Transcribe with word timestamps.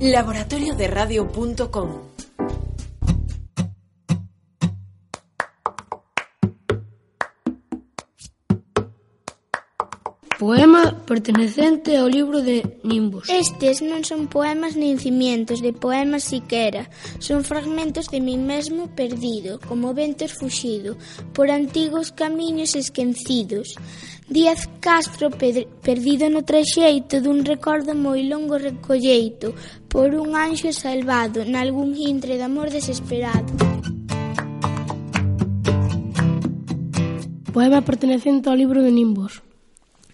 laboratorioderradio.com 0.00 2.09
Poema 10.40 10.96
pertenecente 11.04 12.00
ao 12.00 12.08
libro 12.08 12.40
de 12.40 12.64
Nimbos. 12.80 13.28
Estes 13.28 13.84
non 13.84 14.08
son 14.08 14.24
poemas 14.24 14.72
nin 14.72 14.96
cimientos 14.96 15.60
de 15.60 15.76
poemas 15.76 16.24
siquera, 16.32 16.88
son 17.20 17.44
fragmentos 17.44 18.08
de 18.08 18.24
mi 18.24 18.40
mesmo 18.40 18.88
perdido, 18.96 19.60
como 19.60 19.92
ventos 19.92 20.32
fuxido, 20.32 20.96
por 21.36 21.52
antigos 21.52 22.08
camiños 22.16 22.72
esquecidos. 22.72 23.76
Díaz 24.32 24.64
Castro 24.80 25.28
perdido 25.28 26.32
no 26.32 26.40
traxeito 26.40 27.20
dun 27.20 27.44
recordo 27.44 27.92
moi 27.92 28.24
longo 28.24 28.56
recolleito 28.56 29.52
por 29.92 30.16
un 30.16 30.32
anxo 30.32 30.72
salvado 30.72 31.44
nalgún 31.44 31.92
intre 31.92 32.40
de 32.40 32.48
amor 32.48 32.72
desesperado. 32.72 33.52
Poema 37.52 37.84
pertenecente 37.84 38.48
ao 38.48 38.56
libro 38.56 38.80
de 38.80 38.88
Nimbos. 38.88 39.49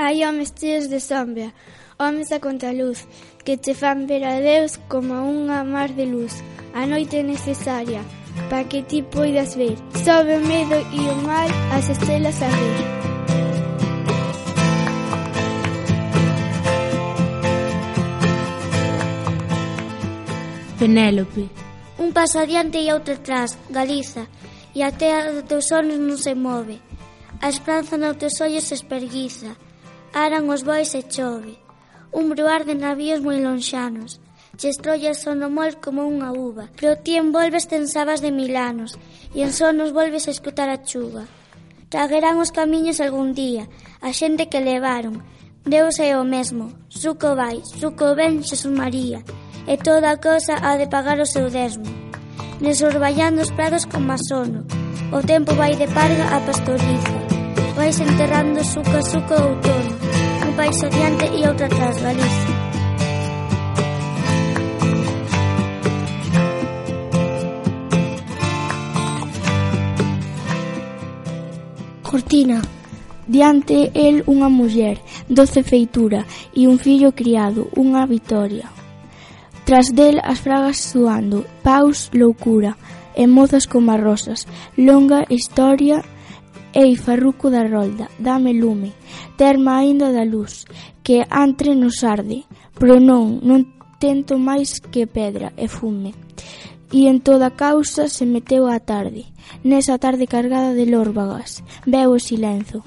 Hai 0.00 0.22
homes 0.24 0.54
cheos 0.54 0.86
de 0.88 1.00
sombra, 1.00 1.52
homes 1.98 2.30
a 2.30 2.38
contraluz, 2.38 3.04
que 3.44 3.56
te 3.56 3.74
fan 3.74 4.06
ver 4.06 4.22
a 4.22 4.38
Deus 4.38 4.78
como 4.86 5.10
unha 5.26 5.66
mar 5.66 5.90
de 5.90 6.06
luz. 6.06 6.38
A 6.70 6.86
noite 6.86 7.18
é 7.18 7.24
necesaria 7.26 8.06
para 8.46 8.62
que 8.70 8.86
ti 8.86 9.02
poidas 9.02 9.58
ver. 9.58 9.74
Sobe 10.06 10.38
o 10.38 10.42
medo 10.46 10.78
e 10.94 11.02
o 11.02 11.16
mal 11.26 11.50
as 11.74 11.90
estrelas 11.90 12.38
a 12.38 12.46
ver. 12.46 12.78
Penélope. 20.78 21.50
Un 21.98 22.14
paso 22.14 22.38
adiante 22.38 22.78
e 22.78 22.86
outro 22.94 23.18
atrás, 23.18 23.58
Galiza, 23.66 24.30
e 24.78 24.86
a 24.86 24.94
terra 24.94 25.34
dos 25.34 25.50
teus 25.50 25.66
olhos 25.74 25.98
non 25.98 26.14
se 26.14 26.38
move. 26.38 26.78
A 27.42 27.50
esperanza 27.50 27.98
nos 27.98 28.14
teus 28.14 28.38
ollos 28.38 28.62
se 28.62 28.78
esperguiza 28.78 29.58
aran 30.12 30.48
os 30.48 30.62
bois 30.62 30.94
e 30.94 31.02
chove, 31.04 31.58
un 32.12 32.30
bruar 32.32 32.64
de 32.64 32.74
navíos 32.74 33.20
moi 33.20 33.38
lonxanos, 33.40 34.20
che 34.58 34.68
estrollas 34.68 35.22
son 35.22 35.42
o 35.46 35.50
mol 35.50 35.78
como 35.78 36.08
unha 36.08 36.34
uva, 36.34 36.66
pero 36.74 36.98
ti 36.98 37.14
envolves 37.14 37.70
tensabas 37.70 38.18
de 38.24 38.34
milanos, 38.34 38.98
e 39.36 39.44
en 39.46 39.52
sonos 39.52 39.94
volves 39.94 40.26
a 40.26 40.34
escutar 40.34 40.68
a 40.70 40.82
chuva. 40.82 41.28
Traguerán 41.88 42.36
os 42.42 42.50
camiños 42.50 43.00
algún 43.00 43.32
día, 43.32 43.70
a 44.02 44.10
xente 44.12 44.50
que 44.50 44.60
levaron, 44.60 45.22
Deus 45.68 46.00
é 46.00 46.16
o 46.16 46.24
mesmo, 46.24 46.72
suco 46.88 47.36
vai, 47.36 47.60
suco 47.80 48.16
ven, 48.16 48.42
Jesús 48.42 48.72
María, 48.72 49.20
e 49.68 49.76
toda 49.76 50.10
a 50.12 50.20
cosa 50.20 50.56
ha 50.64 50.80
de 50.80 50.88
pagar 50.88 51.20
o 51.20 51.28
seu 51.28 51.50
desmo. 51.50 51.84
Nesorballando 52.60 53.42
os 53.42 53.52
prados 53.52 53.84
con 53.84 54.08
masono, 54.08 54.64
o 55.12 55.20
tempo 55.20 55.54
vai 55.54 55.76
de 55.76 55.86
parga 55.92 56.24
a 56.34 56.40
pastoriza, 56.40 57.16
vais 57.76 58.00
enterrando 58.00 58.64
suco 58.64 58.96
a 58.96 59.02
suco 59.02 59.34
outono, 59.36 59.97
país 60.58 60.82
adiante 60.82 61.24
e 61.38 61.46
outra 61.46 61.68
tras 61.68 62.02
Galicia. 62.02 62.54
Cortina. 72.02 72.60
Diante 73.28 73.92
el 73.94 74.26
unha 74.26 74.50
muller, 74.50 74.98
doce 75.30 75.62
feitura 75.62 76.26
e 76.50 76.66
un 76.66 76.82
fillo 76.82 77.14
criado, 77.14 77.70
unha 77.78 78.02
vitoria. 78.10 78.66
Tras 79.62 79.94
del 79.94 80.18
as 80.26 80.42
fragas 80.42 80.82
suando, 80.82 81.46
paus 81.62 82.10
loucura 82.10 82.74
e 83.14 83.30
mozas 83.30 83.70
como 83.70 83.94
rosas, 83.94 84.50
longa 84.74 85.22
historia 85.30 86.02
Ei, 86.78 86.94
farruco 86.94 87.50
da 87.50 87.66
rolda, 87.66 88.06
dame 88.20 88.52
lume, 88.54 88.92
terma 89.36 89.78
aínda 89.78 90.12
da 90.12 90.22
luz, 90.22 90.64
que 91.02 91.26
antre 91.28 91.74
nos 91.74 92.04
arde, 92.06 92.46
pro 92.78 93.02
non, 93.02 93.42
non 93.42 93.66
tento 93.98 94.38
máis 94.38 94.78
que 94.78 95.10
pedra 95.10 95.50
e 95.58 95.66
fume. 95.66 96.14
E 96.94 97.10
en 97.10 97.18
toda 97.18 97.50
causa 97.50 98.06
se 98.06 98.22
meteu 98.30 98.70
a 98.70 98.78
tarde, 98.78 99.26
nesa 99.66 99.98
tarde 99.98 100.30
cargada 100.30 100.70
de 100.70 100.86
lórbagas, 100.86 101.66
veu 101.82 102.14
o 102.14 102.22
silenzo. 102.22 102.86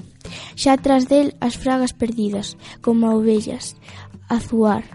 Xa 0.56 0.80
tras 0.80 1.04
del 1.12 1.36
as 1.44 1.60
fragas 1.60 1.92
perdidas, 1.92 2.56
como 2.80 3.04
a 3.04 3.12
ovellas, 3.12 3.76
a 4.32 4.40
zuar. 4.40 4.88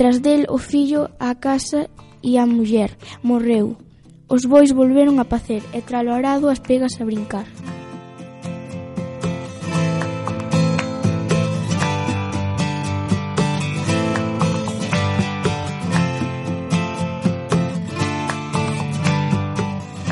Tras 0.00 0.24
del 0.24 0.48
o 0.48 0.56
fillo, 0.56 1.12
a 1.20 1.36
casa 1.36 1.92
e 2.24 2.40
a 2.40 2.48
muller, 2.48 2.96
morreu. 3.20 3.76
Os 4.32 4.48
bois 4.48 4.72
volveron 4.72 5.20
a 5.20 5.28
pacer 5.28 5.60
e 5.76 5.84
tralo 5.84 6.16
arado 6.16 6.48
as 6.48 6.64
pegas 6.64 6.96
a 6.96 7.04
brincar. 7.04 7.44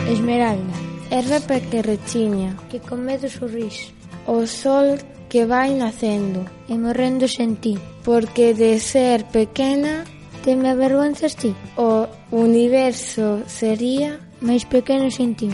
Esmeralda, 0.09 0.73
erva 1.11 1.39
que 1.45 1.83
rechiña, 1.83 2.57
que 2.71 2.81
con 2.81 3.05
medo 3.05 3.29
sorrís. 3.29 3.93
O 4.27 4.47
sol 4.47 4.97
que 5.29 5.45
vai 5.45 5.77
nacendo 5.77 6.49
e 6.65 6.75
morrendo 6.81 7.29
sen 7.29 7.61
ti, 7.61 7.77
porque 8.09 8.57
de 8.57 8.81
ser 8.81 9.29
pequena 9.29 10.09
te 10.43 10.57
me 10.57 10.73
avergonzas 10.73 11.37
ti. 11.37 11.53
O 11.77 12.09
universo 12.33 13.45
sería 13.45 14.17
máis 14.41 14.65
pequeno 14.65 15.13
sen 15.13 15.37
ti. 15.37 15.53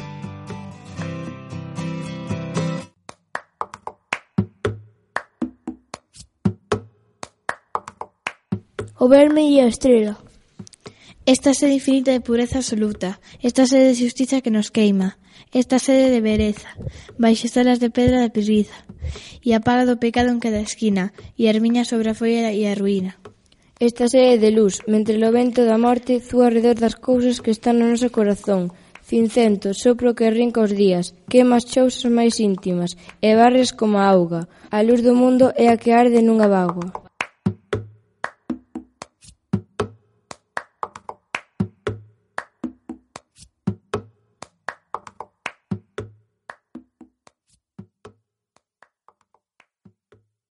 O 9.02 9.10
verme 9.10 9.50
e 9.50 9.58
a 9.58 9.66
estrela. 9.66 10.23
Esta 11.26 11.54
sede 11.54 11.72
infinita 11.72 12.12
de 12.12 12.20
pureza 12.20 12.58
absoluta, 12.58 13.18
esta 13.40 13.64
sede 13.64 13.88
de 13.88 13.96
xustiza 13.96 14.42
que 14.44 14.52
nos 14.52 14.68
queima, 14.68 15.16
esta 15.56 15.78
sede 15.80 16.12
de 16.12 16.20
vereza, 16.20 16.68
baixo 17.16 17.48
salas 17.48 17.80
de 17.80 17.88
pedra 17.88 18.20
da 18.20 18.28
pirriza, 18.28 18.84
e 19.40 19.56
apaga 19.56 19.88
do 19.88 19.96
pecado 19.96 20.28
en 20.28 20.36
cada 20.36 20.60
esquina, 20.60 21.16
e 21.40 21.48
armiña 21.48 21.88
sobre 21.88 22.12
a 22.12 22.18
folla 22.20 22.52
e 22.52 22.68
a 22.68 22.76
ruína. 22.76 23.16
Esta 23.80 24.04
sede 24.04 24.36
de 24.36 24.52
luz, 24.52 24.84
mentre 24.84 25.16
o 25.16 25.32
vento 25.32 25.64
da 25.64 25.80
morte 25.80 26.20
zúa 26.20 26.52
alrededor 26.52 26.76
das 26.76 27.00
cousas 27.00 27.40
que 27.40 27.56
están 27.56 27.80
no 27.80 27.88
noso 27.88 28.12
corazón, 28.12 28.76
cincento, 29.00 29.72
sopro 29.72 30.12
que 30.12 30.28
rinca 30.28 30.60
os 30.60 30.76
días, 30.76 31.16
quema 31.32 31.56
as 31.56 31.64
chousas 31.64 32.04
máis 32.12 32.36
íntimas, 32.36 33.00
e 33.24 33.32
barres 33.32 33.72
como 33.72 33.96
a 33.96 34.12
auga. 34.12 34.44
A 34.68 34.84
luz 34.84 35.00
do 35.00 35.16
mundo 35.16 35.56
é 35.56 35.72
a 35.72 35.80
que 35.80 35.88
arde 35.88 36.20
nunha 36.20 36.52
bagua. 36.52 37.13